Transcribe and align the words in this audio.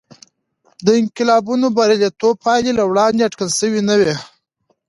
د 0.85 0.87
انقلابینو 1.01 1.67
بریالیتوب 1.77 2.35
پایلې 2.45 2.71
له 2.79 2.83
وړاندې 2.89 3.21
اټکل 3.23 3.49
شوې 3.59 3.81
نه 3.89 3.95
وې. 3.99 4.15